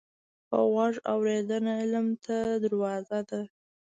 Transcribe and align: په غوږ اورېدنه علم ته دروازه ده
په 0.47 0.57
غوږ 0.71 0.95
اورېدنه 1.13 1.71
علم 1.81 2.07
ته 2.25 2.37
دروازه 2.63 3.19
ده 3.29 3.41